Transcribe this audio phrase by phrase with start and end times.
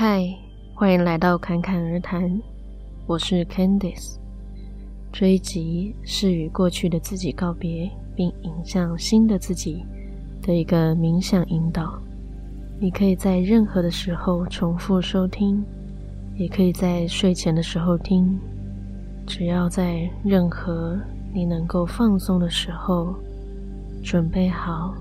[0.00, 0.32] 嗨，
[0.76, 2.40] 欢迎来到侃侃而谈，
[3.04, 4.14] 我是 Candice。
[5.12, 9.84] 这一集是与过去的自己告别，并迎向新的自己
[10.40, 12.00] 的一个冥想引导。
[12.78, 15.64] 你可以在任何的时候重复收听，
[16.36, 18.38] 也可以在睡前的时候听。
[19.26, 20.96] 只要在任何
[21.34, 23.16] 你能够放松的时候，
[24.04, 24.94] 准备好，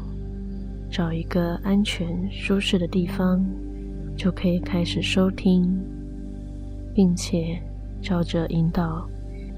[0.89, 3.45] 找一个安全舒适的地方。
[4.17, 5.79] 就可以开始收听，
[6.93, 7.61] 并且
[8.01, 9.07] 照着引导，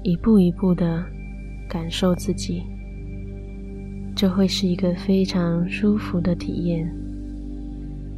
[0.02, 1.02] 一步一步的
[1.68, 2.62] 感受自己，
[4.14, 6.86] 这会是一个非常舒服的体验。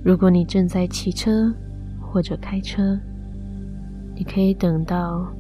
[0.05, 1.55] 如果你正在骑车
[2.01, 2.99] 或者开车，
[4.17, 5.33] 你可以等到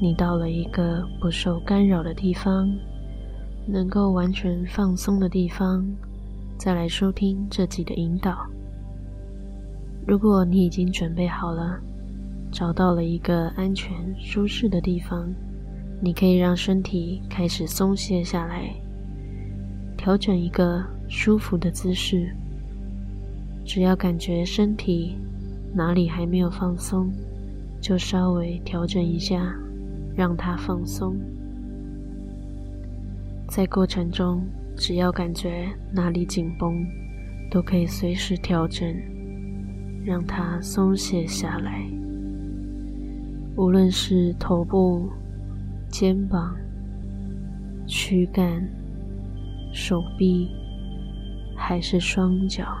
[0.00, 2.66] 你到了一个不受干扰的地方，
[3.66, 5.86] 能够完全放松的地方，
[6.56, 8.46] 再来收听这集的引导。
[10.06, 11.80] 如果你已经准备好了，
[12.52, 15.28] 找到了一个安全舒适的地方，
[16.00, 18.72] 你可以让身体开始松懈下来，
[19.96, 22.32] 调整一个舒服的姿势。
[23.64, 25.16] 只要感觉身体
[25.74, 27.10] 哪里还没有放松，
[27.80, 29.52] 就稍微调整一下，
[30.14, 31.16] 让它放松。
[33.48, 34.40] 在过程中，
[34.76, 36.86] 只要感觉哪里紧绷，
[37.50, 38.94] 都可以随时调整。
[40.06, 41.84] 让它松懈下来，
[43.56, 45.10] 无论是头部、
[45.88, 46.54] 肩膀、
[47.88, 48.64] 躯干、
[49.72, 50.48] 手臂，
[51.56, 52.78] 还是双脚，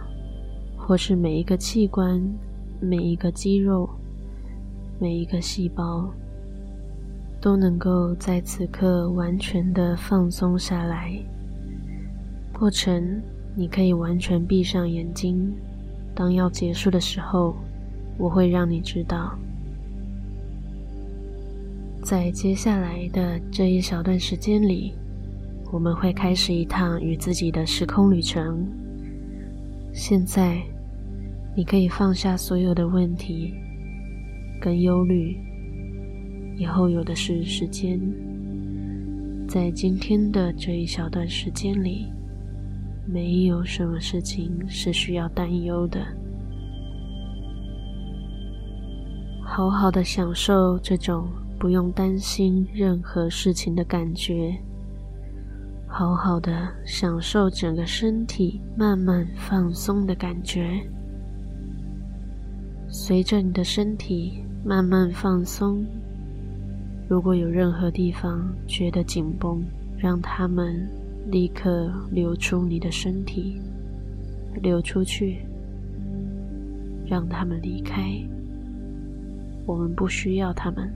[0.76, 2.22] 或是每一个器官、
[2.80, 3.90] 每一个肌肉、
[5.00, 6.08] 每一个细胞，
[7.40, 11.12] 都能够在此刻完全的放松下来。
[12.52, 13.20] 过程，
[13.56, 15.52] 你可以完全闭上眼睛。
[16.16, 17.54] 当要结束的时候，
[18.16, 19.38] 我会让你知道。
[22.02, 24.94] 在接下来的这一小段时间里，
[25.70, 28.66] 我们会开始一趟与自己的时空旅程。
[29.92, 30.62] 现在，
[31.54, 33.52] 你可以放下所有的问题
[34.58, 35.36] 跟忧虑，
[36.56, 38.00] 以后有的是时间。
[39.46, 42.06] 在今天的这一小段时间里。
[43.08, 46.04] 没有什么事情是需要担忧的，
[49.44, 54.52] 好好的享受这种不用担心任何事情的感觉，
[55.86, 60.68] 好好的享受整个身体慢慢放松的感觉。
[62.88, 65.86] 随着你的身体慢慢放松，
[67.08, 69.62] 如果有任何地方觉得紧绷，
[69.96, 71.05] 让它们。
[71.30, 73.60] 立刻流出你的身体，
[74.62, 75.38] 流出去，
[77.04, 78.04] 让他们离开。
[79.66, 80.88] 我们不需要他们。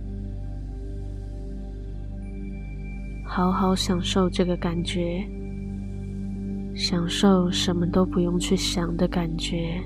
[3.24, 5.24] 好好享受这个感觉，
[6.74, 9.80] 享受什么都不用去想的感觉，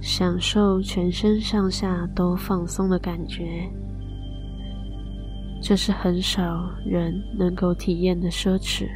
[0.00, 3.68] 享受全身上下都放松的感觉。
[5.60, 8.88] 这是很少人能够体验的奢侈，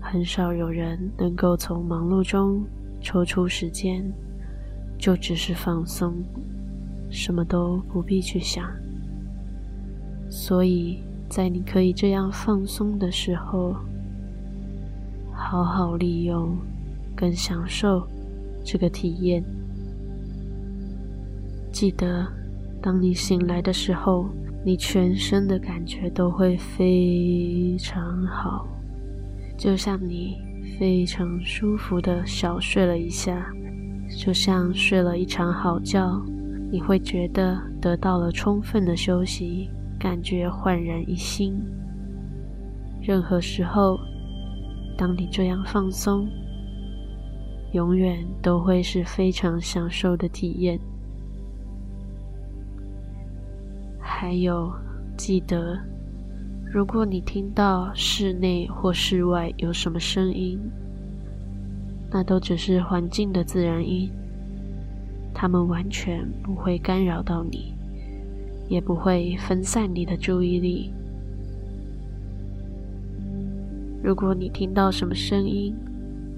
[0.00, 2.64] 很少有人能够从忙碌中
[3.00, 4.02] 抽出时间，
[4.98, 6.14] 就只是放松，
[7.10, 8.68] 什么都不必去想。
[10.30, 13.76] 所以在你可以这样放松的时候，
[15.32, 16.56] 好好利用
[17.14, 18.08] 跟享受
[18.64, 19.44] 这个体验。
[21.70, 22.26] 记得，
[22.80, 24.28] 当你醒来的时候，
[24.66, 28.66] 你全身的感觉都会非常好，
[29.56, 30.38] 就像你
[30.76, 33.46] 非常舒服的小睡了一下，
[34.18, 36.20] 就像睡了一场好觉，
[36.68, 41.54] 你会觉得得到了充分的休息，感觉焕然一新。
[43.00, 43.96] 任何时候，
[44.98, 46.28] 当你这样放松，
[47.70, 50.76] 永远都会是非常享受的体验。
[54.18, 54.72] 还有，
[55.14, 55.78] 记得，
[56.72, 60.58] 如果你听到室内或室外有什么声音，
[62.10, 64.10] 那都只是环境的自然音，
[65.34, 67.74] 它们完全不会干扰到你，
[68.70, 70.90] 也不会分散你的注意力。
[74.02, 75.76] 如果你听到什么声音，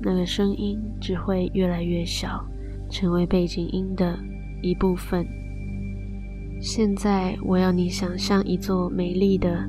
[0.03, 2.45] 那个声音只会越来越小，
[2.91, 4.19] 成为背景音的
[4.63, 5.25] 一部分。
[6.61, 9.65] 现在，我要你想象一座美丽的、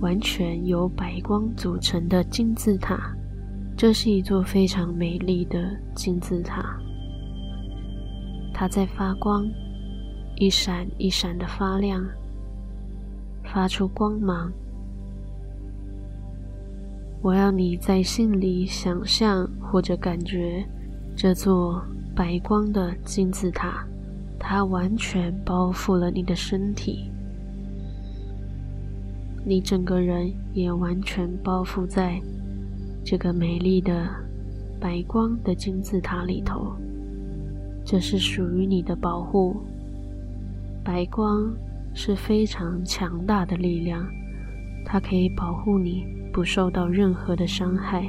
[0.00, 3.14] 完全由白光组成的金字塔。
[3.76, 6.76] 这是一座非常美丽的金字塔，
[8.52, 9.46] 它在发光，
[10.36, 12.04] 一闪一闪的发亮，
[13.44, 14.50] 发出光芒。
[17.20, 20.64] 我要你在心里想象或者感觉
[21.14, 21.80] 这座
[22.16, 23.86] 白光的金字塔，
[24.38, 27.10] 它完全包覆了你的身体，
[29.44, 32.20] 你整个人也完全包覆在
[33.04, 34.08] 这个美丽的
[34.80, 36.72] 白光的金字塔里头。
[37.84, 39.56] 这是属于你的保护。
[40.84, 41.52] 白光
[41.94, 44.06] 是非常强大的力量，
[44.84, 46.16] 它可以保护你。
[46.30, 48.06] 不受到任何的伤害，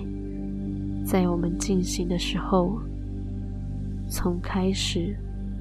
[1.04, 2.80] 在我们进行的时候，
[4.08, 5.18] 从开始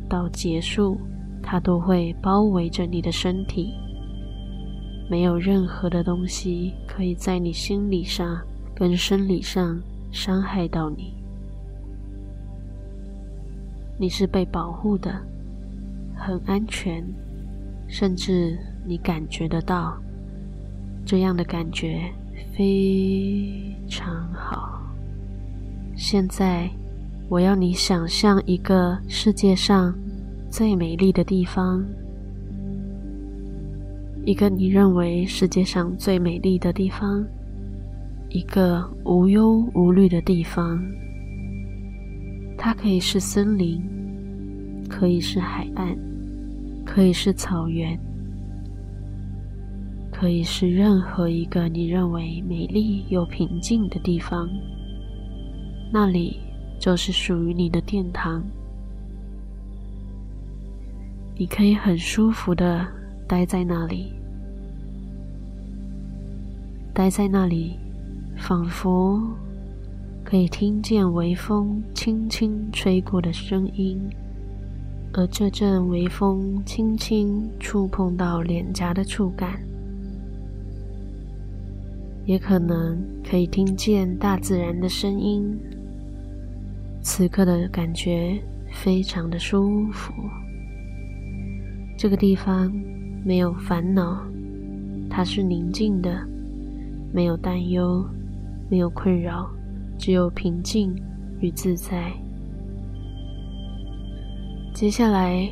[0.09, 0.99] 到结束，
[1.43, 3.73] 它都会包围着你的身体，
[5.09, 8.41] 没有任何的东西可以在你心理上
[8.75, 11.15] 跟生理上伤害到你。
[13.99, 15.21] 你是被保护的，
[16.17, 17.05] 很安全，
[17.87, 19.97] 甚至你感觉得到
[21.05, 22.13] 这样的感觉。
[22.57, 24.81] 非常好。
[25.97, 26.69] 现在，
[27.31, 29.95] 我要你想象一个世界上
[30.49, 31.85] 最美丽的地方，
[34.25, 37.23] 一个你认为世界上最美丽的地方，
[38.31, 40.83] 一个无忧无虑的地方。
[42.57, 43.79] 它可以是森林，
[44.89, 45.99] 可以是海岸，
[46.83, 47.99] 可以是草原。
[50.11, 54.49] 可以是任何一个你认为美丽又平静的地方，
[55.93, 56.39] 那里
[56.79, 58.43] 就是属于你的殿堂。
[61.37, 62.87] 你可以很舒服的
[63.27, 64.13] 待在那里，
[66.93, 67.77] 待在那里，
[68.37, 69.21] 仿佛
[70.25, 74.01] 可以听见微风轻轻吹过的声音，
[75.13, 79.61] 而这阵微风轻轻触碰到脸颊的触感。
[82.27, 85.57] 也可能可以听见大自然的声音，
[87.11, 88.39] 此刻的感觉
[88.71, 90.13] 非常的舒服。
[91.97, 92.71] 这个地方
[93.25, 94.23] 没有烦恼，
[95.09, 96.23] 它是宁静的，
[97.11, 98.07] 没有担忧，
[98.71, 99.49] 没有困扰，
[99.99, 100.95] 只有平静
[101.41, 102.13] 与自在。
[104.75, 105.51] 接下来，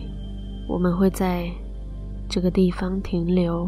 [0.68, 1.50] 我们会在
[2.28, 3.66] 这个地方停留。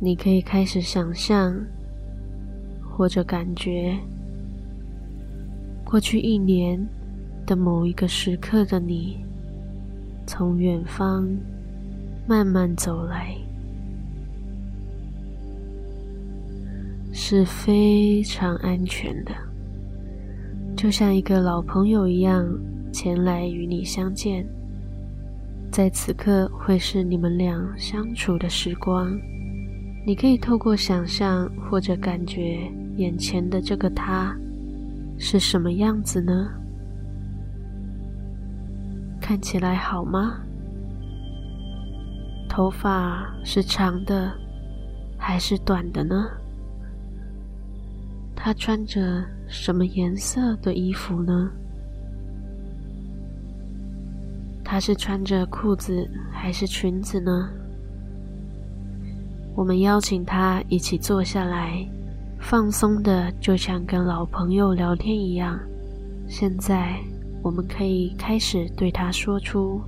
[0.00, 1.54] 你可以开始想象，
[2.80, 3.94] 或者感觉，
[5.90, 6.80] 过去一年
[7.44, 9.24] 的某一个时刻的你，
[10.24, 11.28] 从远方
[12.28, 13.36] 慢慢走来，
[17.12, 19.32] 是非常安全的，
[20.76, 22.48] 就像一个老朋友一样
[22.92, 24.46] 前来与你相见，
[25.72, 29.10] 在此刻会是你们俩相处的时光。
[30.06, 32.60] 你可以透过想象或者感觉
[32.96, 34.38] 眼前的这个他
[35.22, 36.48] 是什么样子呢？
[39.20, 40.40] 看起来好吗？
[42.48, 44.32] 头发是长的
[45.18, 46.26] 还是短的呢？
[48.34, 51.50] 他穿着什么颜色的衣服呢？
[54.64, 57.50] 他是穿着裤子还是裙子呢？
[59.54, 61.86] 我们邀请他一起坐下来，
[62.40, 65.58] 放松的，就像跟老朋友聊天一样。
[66.26, 66.98] 现在，
[67.42, 69.80] 我们可以开始对他说出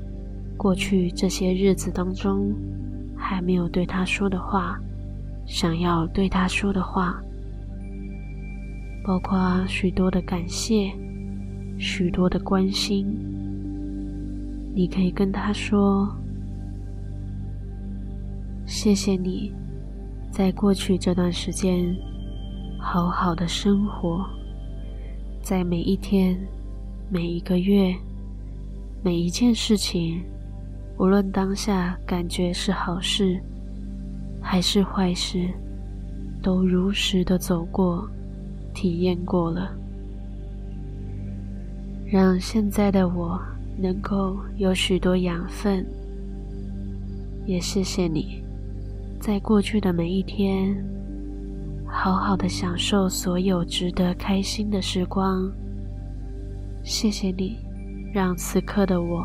[0.56, 2.54] 过去这些日子当中
[3.16, 4.78] 还没有对他说的话，
[5.44, 7.21] 想要对他说的话，
[9.02, 10.92] 包括许多的感谢，
[11.78, 13.06] 许多的关心。
[14.75, 16.09] 你可以跟他说
[18.66, 19.52] ：“谢谢你。”
[20.30, 21.94] 在过去这段时间，
[22.82, 24.26] 好好的生活，
[25.40, 26.36] 在每一天、
[27.08, 27.94] 每一个月、
[29.02, 30.20] 每一件事情，
[30.98, 33.40] 无论当下感觉是好事
[34.42, 35.48] 还是坏事，
[36.42, 38.06] 都如实的走过、
[38.74, 39.72] 体验过了，
[42.04, 43.40] 让现在的我
[43.78, 45.86] 能够有许多养分。
[47.46, 48.42] 也谢谢你。
[49.20, 50.76] 在过去的每一天，
[51.94, 55.52] 好好的享受所有值得开心的时光。
[56.82, 57.58] 谢谢你，
[58.14, 59.22] 让此刻的我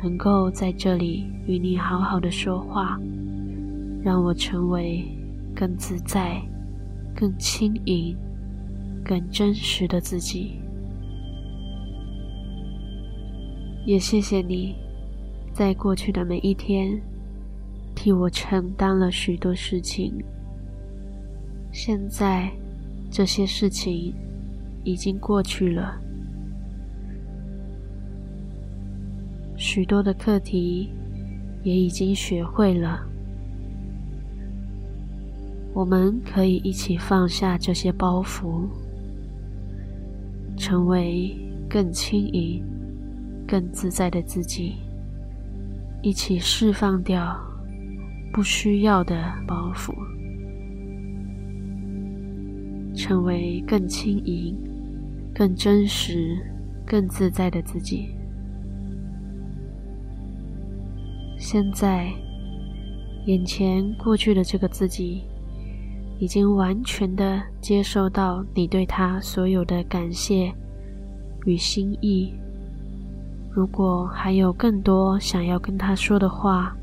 [0.00, 2.96] 能够在这里与你好好的说话，
[4.04, 5.04] 让我成为
[5.54, 6.40] 更自在、
[7.14, 8.16] 更轻盈、
[9.04, 10.60] 更真实的自己。
[13.84, 14.76] 也谢谢你，
[15.52, 16.98] 在过去的每一天，
[17.96, 20.14] 替我承担了许多事情。
[21.72, 22.50] 现在，
[23.10, 24.12] 这些事情
[24.84, 26.00] 已经过去了，
[29.56, 30.90] 许多的课题
[31.62, 33.06] 也已经学会了。
[35.72, 38.66] 我们可以一起放下这些包袱，
[40.56, 41.36] 成为
[41.68, 42.60] 更轻盈、
[43.46, 44.74] 更自在的自己，
[46.02, 47.38] 一起释放掉
[48.32, 49.94] 不需要的包袱，
[53.10, 54.56] 成为更轻盈、
[55.34, 56.38] 更真实、
[56.86, 58.14] 更自在的自己。
[61.36, 62.08] 现在，
[63.26, 65.22] 眼前过去的这个自己。
[66.20, 70.52] 已经完全的接受到你对他所有的感谢
[71.46, 72.32] 与心意。
[73.50, 76.76] 如果还有更多想要跟他说的话，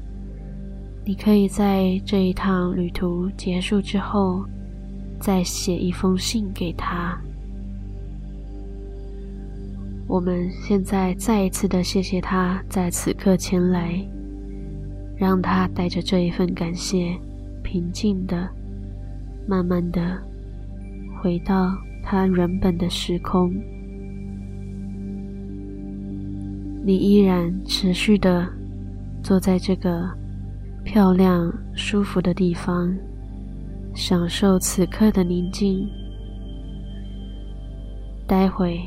[1.05, 4.43] 你可以在这一趟旅途结束之后，
[5.19, 7.17] 再写一封信给他。
[10.07, 14.01] 我们现在再一次的谢谢他在此刻前来，
[15.17, 17.17] 让他带着这一份感谢，
[17.63, 18.49] 平静的。
[19.49, 20.21] 慢慢的
[21.21, 23.53] 回到他原本的时空，
[26.85, 28.45] 你依然持续的
[29.23, 30.09] 坐在这个
[30.83, 32.93] 漂亮、舒服的地方，
[33.97, 35.89] 享受此刻的宁静。
[38.27, 38.79] 待会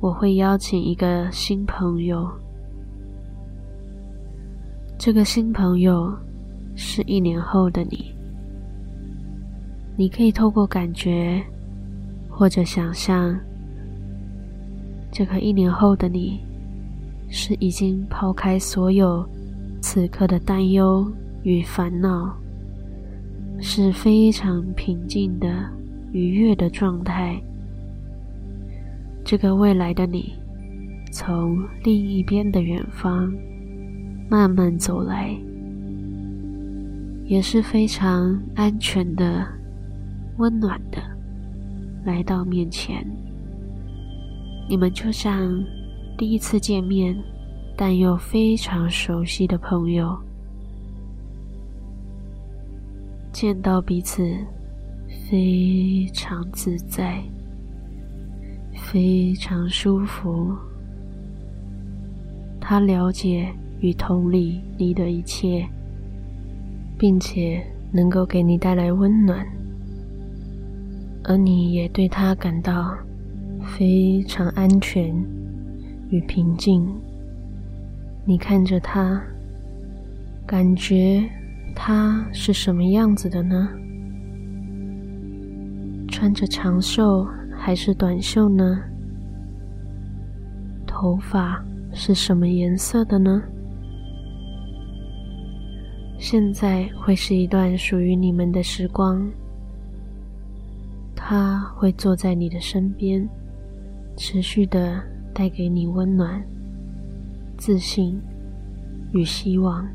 [0.00, 2.30] 我会邀请一个新朋友，
[4.98, 6.14] 这个新朋友
[6.76, 8.14] 是一年后的你。
[9.96, 11.42] 你可以透过感觉，
[12.28, 13.34] 或者想象，
[15.10, 16.38] 这个一年后的你，
[17.30, 19.26] 是已经抛开所有
[19.80, 21.10] 此刻的担忧
[21.44, 22.36] 与烦恼，
[23.60, 25.48] 是非常平静的、
[26.12, 27.40] 愉悦的状态。
[29.24, 30.32] 这个未来的你，
[31.12, 33.32] 从另一边的远方
[34.28, 35.36] 慢慢走来，
[37.26, 39.46] 也是非常安全的。
[40.38, 41.02] 温暖的
[42.02, 43.06] 来到面前，
[44.70, 45.62] 你们就像
[46.16, 47.14] 第一次见面，
[47.76, 50.18] 但又非常熟悉的朋友。
[53.40, 54.36] 见到彼此
[55.26, 57.22] 非常自在，
[58.74, 60.54] 非常舒服。
[62.60, 63.48] 他了解
[63.80, 65.66] 与同理你的一切，
[66.98, 69.46] 并且能够给你带来温暖。
[71.24, 72.94] 而你也对他感到
[73.74, 75.10] 非常安全
[76.10, 76.86] 与平静。
[78.26, 79.18] 你看着他，
[80.46, 81.26] 感觉
[81.82, 83.70] 他是什么样子的呢？
[86.08, 88.82] 穿着长袖还是短袖呢？
[90.86, 93.42] 头发是什么颜色的呢？
[96.18, 99.26] 现在会是一段属于你们的时光。
[101.16, 103.26] 他会坐在你的身边，
[104.18, 106.44] 持续的带给你温暖、
[107.56, 108.20] 自信
[109.14, 109.88] 与希望。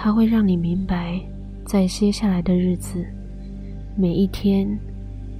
[0.00, 1.20] 它会让你明白，
[1.64, 3.04] 在接下来的日子，
[3.96, 4.78] 每一天，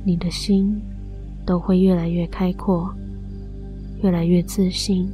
[0.04, 0.82] 你的心
[1.46, 2.92] 都会越来越开阔，
[4.02, 5.08] 越来越自信，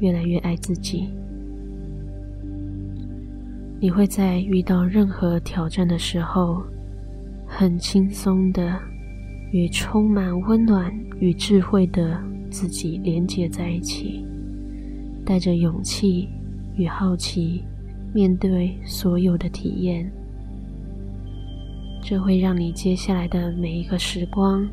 [0.00, 1.08] 越来越爱自己。
[3.78, 6.60] 你会在遇到任何挑战的时候，
[7.46, 8.76] 很轻松的
[9.52, 14.26] 与充满温暖与智慧的自己连接在一起，
[15.24, 16.28] 带着勇气
[16.76, 17.62] 与好奇
[18.12, 20.10] 面对所有的体验，
[22.02, 24.68] 这会让你接下来的每一个时光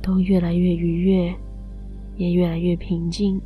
[0.00, 1.34] 都越来越愉悦，
[2.16, 3.40] 也越来越平静，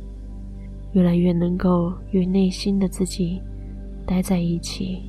[0.93, 3.41] 越来越能够与内心的自己
[4.05, 5.01] 待在一起。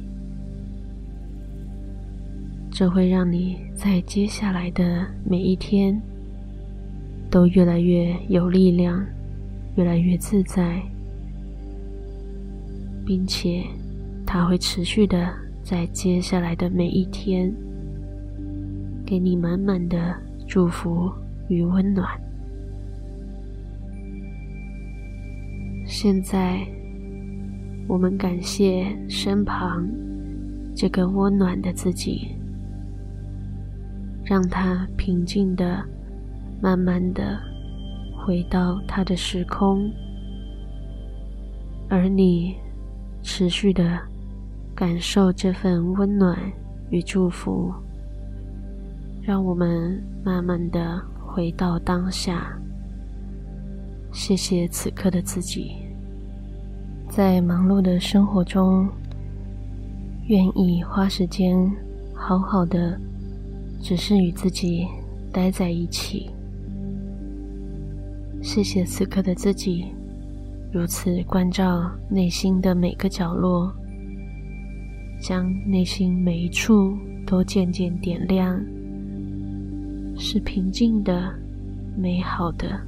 [2.71, 6.01] 这会让你在接下来的每一天
[7.31, 9.05] 都越来越有力量，
[9.77, 10.81] 越来越自在，
[13.05, 13.65] 并且
[14.31, 17.51] 它会持续的在接下来的每一天
[19.07, 20.15] 给你满满的
[20.47, 21.11] 祝福
[21.49, 22.07] 与温暖。
[25.87, 26.61] 现在，
[27.89, 29.89] 我们感谢身旁
[30.77, 32.29] 这个温暖的自己。
[34.27, 35.83] 让他平静的、
[36.61, 37.41] 慢慢的
[38.15, 39.91] 回到他的时空，
[41.89, 42.55] 而你
[43.23, 43.99] 持续的
[44.79, 46.39] 感受这份温暖
[46.91, 47.75] 与祝福。
[49.21, 52.57] 让我们慢慢的回到当下。
[54.13, 55.79] 谢谢此刻的自己，
[57.11, 58.89] 在忙碌的生活中，
[60.29, 61.69] 愿意花时间
[62.15, 62.97] 好好的，
[63.83, 64.87] 只是与自己
[65.33, 66.31] 待在一起。
[68.41, 69.87] 谢谢此刻的自己，
[70.73, 73.75] 如此关照内心的每个角落，
[75.21, 76.97] 将内心每一处
[77.27, 78.61] 都渐渐点亮。
[80.17, 81.33] 是平静的、
[81.97, 82.81] 美好的。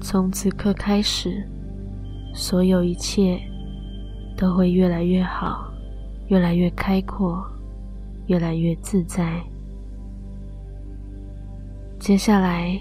[0.00, 1.46] 从此刻开始，
[2.34, 3.40] 所有一切
[4.36, 5.72] 都会越来越好，
[6.28, 7.44] 越来越开阔，
[8.26, 9.40] 越来越自在。
[11.98, 12.78] 接下来，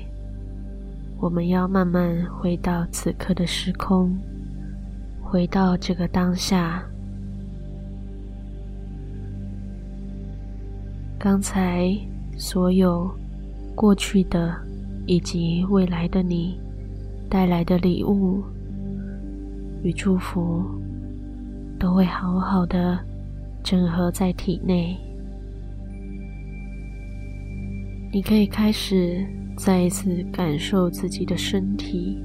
[1.19, 4.17] 我们要慢慢回到此刻的时空，
[5.21, 6.83] 回到这个当下。
[11.25, 11.91] 刚才。
[12.37, 13.09] 所有
[13.73, 14.53] 过去的
[15.07, 16.59] 以及未来的你
[17.29, 18.43] 带来的礼物
[19.81, 20.63] 与祝福，
[21.79, 22.99] 都会好好的
[23.63, 24.97] 整合在体内。
[28.11, 29.25] 你可以开始
[29.57, 32.21] 再一次感受自己的身体，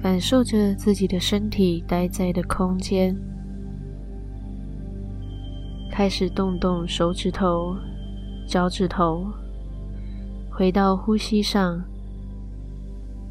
[0.00, 3.14] 感受着自己的身体待在的空间，
[5.98, 7.76] 开始动动手指头。
[8.46, 9.26] 脚趾头，
[10.48, 11.82] 回到呼吸上，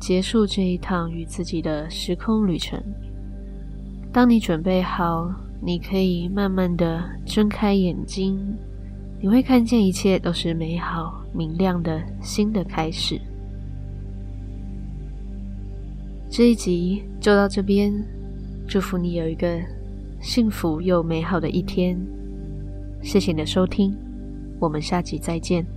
[0.02, 2.78] 结束这一趟与自己的时空旅程。
[4.12, 8.38] 当你准备好，你可以慢慢的睁开眼睛，
[9.22, 13.18] 你会看见一切都是美好、明亮的新的开始。
[16.30, 17.94] 这一集就到这边，
[18.68, 19.58] 祝福你有一个
[20.20, 21.98] 幸福又美好的一天。
[23.02, 23.96] 谢谢你的收听。
[24.60, 25.77] 我们下集再见。